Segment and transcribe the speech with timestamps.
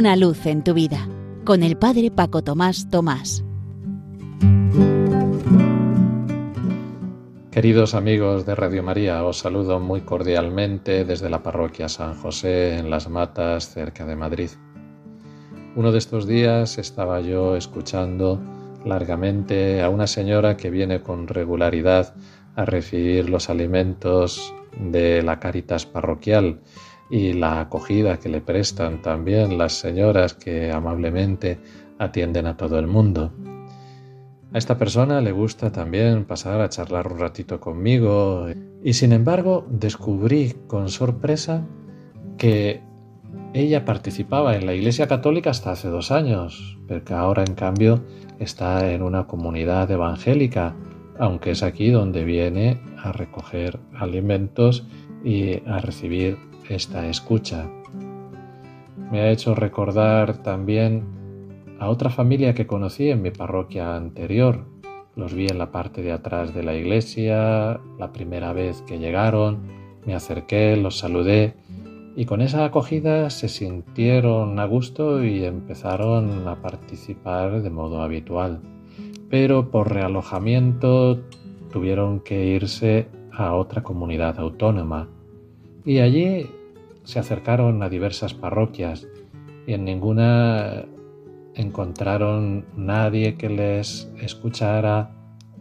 [0.00, 1.06] Una luz en tu vida
[1.44, 3.44] con el Padre Paco Tomás Tomás.
[7.50, 12.88] Queridos amigos de Radio María, os saludo muy cordialmente desde la parroquia San José en
[12.88, 14.48] Las Matas, cerca de Madrid.
[15.76, 18.40] Uno de estos días estaba yo escuchando
[18.86, 22.14] largamente a una señora que viene con regularidad
[22.56, 26.60] a recibir los alimentos de la Caritas parroquial
[27.10, 31.58] y la acogida que le prestan también las señoras que amablemente
[31.98, 33.32] atienden a todo el mundo.
[34.52, 38.46] A esta persona le gusta también pasar a charlar un ratito conmigo
[38.82, 41.64] y sin embargo descubrí con sorpresa
[42.36, 42.80] que
[43.52, 48.04] ella participaba en la Iglesia Católica hasta hace dos años, pero que ahora en cambio
[48.38, 50.74] está en una comunidad evangélica,
[51.18, 54.86] aunque es aquí donde viene a recoger alimentos
[55.24, 57.68] y a recibir esta escucha.
[59.10, 61.04] Me ha hecho recordar también
[61.80, 64.66] a otra familia que conocí en mi parroquia anterior.
[65.16, 69.62] Los vi en la parte de atrás de la iglesia, la primera vez que llegaron,
[70.06, 71.54] me acerqué, los saludé
[72.16, 78.60] y con esa acogida se sintieron a gusto y empezaron a participar de modo habitual.
[79.28, 81.20] Pero por realojamiento
[81.72, 85.08] tuvieron que irse a otra comunidad autónoma
[85.84, 86.46] y allí
[87.04, 89.06] se acercaron a diversas parroquias
[89.66, 90.84] y en ninguna
[91.54, 95.10] encontraron nadie que les escuchara,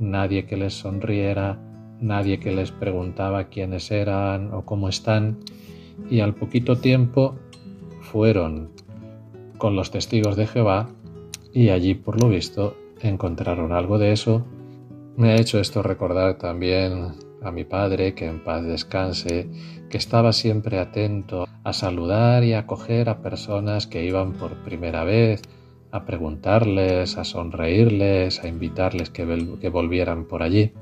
[0.00, 1.58] nadie que les sonriera,
[2.00, 5.38] nadie que les preguntaba quiénes eran o cómo están
[6.10, 7.36] y al poquito tiempo
[8.00, 8.70] fueron
[9.58, 10.88] con los testigos de Jehová
[11.52, 14.44] y allí por lo visto encontraron algo de eso.
[15.16, 17.12] Me ha hecho esto recordar también
[17.42, 19.48] a mi padre, que en paz descanse,
[19.88, 25.42] que estaba siempre atento a saludar y acoger a personas que iban por primera vez,
[25.92, 30.72] a preguntarles, a sonreírles, a invitarles que, que volvieran por allí.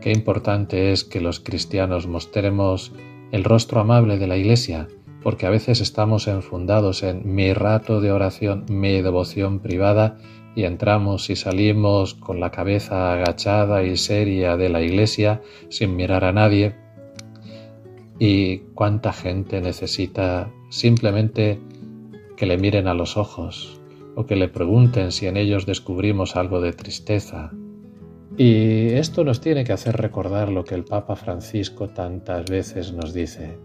[0.00, 2.94] Qué importante es que los cristianos mostremos
[3.30, 4.88] el rostro amable de la Iglesia,
[5.22, 10.16] porque a veces estamos enfundados en mi rato de oración, mi devoción privada,
[10.54, 16.24] y entramos y salimos con la cabeza agachada y seria de la iglesia sin mirar
[16.24, 16.74] a nadie.
[18.18, 21.58] Y cuánta gente necesita simplemente
[22.36, 23.80] que le miren a los ojos
[24.16, 27.52] o que le pregunten si en ellos descubrimos algo de tristeza.
[28.36, 33.12] Y esto nos tiene que hacer recordar lo que el Papa Francisco tantas veces nos
[33.12, 33.58] dice.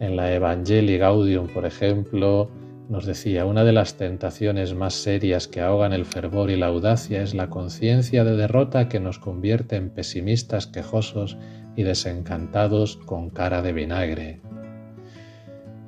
[0.00, 2.50] En la Evangelii Gaudium, por ejemplo,
[2.90, 7.22] nos decía, una de las tentaciones más serias que ahogan el fervor y la audacia
[7.22, 11.38] es la conciencia de derrota que nos convierte en pesimistas quejosos
[11.76, 14.40] y desencantados con cara de vinagre.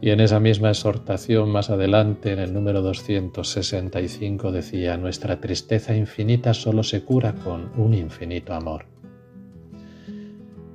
[0.01, 6.55] Y en esa misma exhortación más adelante, en el número 265, decía, nuestra tristeza infinita
[6.55, 8.87] solo se cura con un infinito amor.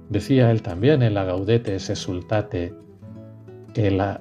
[0.09, 2.73] Decía él también en la Gaudete Sesultate,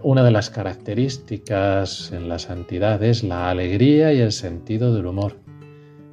[0.03, 5.37] una de las características en la santidad es la alegría y el sentido del humor.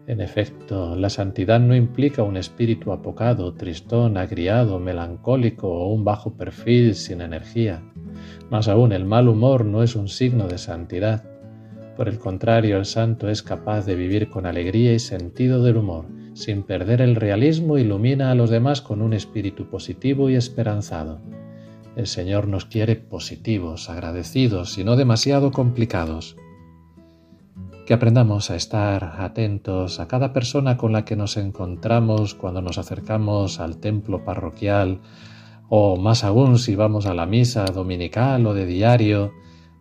[0.08, 6.38] En efecto, la santidad no implica un espíritu apocado, tristón, agriado, melancólico o un bajo
[6.38, 7.84] perfil sin energía.
[8.50, 11.26] Más aún, el mal humor no es un signo de santidad.
[11.98, 16.06] Por el contrario, el santo es capaz de vivir con alegría y sentido del humor.
[16.34, 21.20] Sin perder el realismo, ilumina a los demás con un espíritu positivo y esperanzado.
[21.96, 26.36] El Señor nos quiere positivos, agradecidos y no demasiado complicados.
[27.86, 32.80] Que aprendamos a estar atentos a cada persona con la que nos encontramos cuando nos
[32.80, 35.02] acercamos al templo parroquial
[35.70, 39.32] o más aún si vamos a la misa dominical o de diario,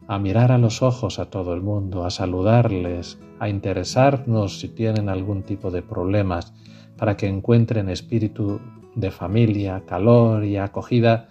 [0.07, 5.09] a mirar a los ojos a todo el mundo, a saludarles, a interesarnos si tienen
[5.09, 6.53] algún tipo de problemas,
[6.97, 8.61] para que encuentren espíritu
[8.95, 11.29] de familia, calor y acogida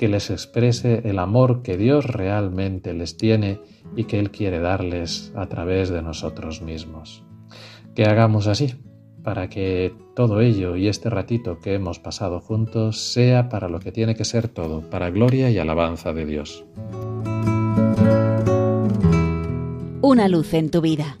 [0.00, 3.60] que les exprese el amor que Dios realmente les tiene
[3.94, 7.22] y que Él quiere darles a través de nosotros mismos.
[7.94, 8.76] Que hagamos así,
[9.22, 13.92] para que todo ello y este ratito que hemos pasado juntos sea para lo que
[13.92, 16.64] tiene que ser todo, para gloria y alabanza de Dios.
[20.00, 21.18] Una luz en tu vida,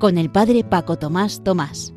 [0.00, 1.95] con el Padre Paco Tomás Tomás.